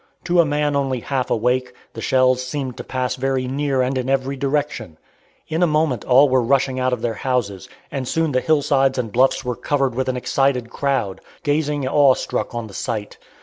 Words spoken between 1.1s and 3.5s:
awake, the shells seemed to pass very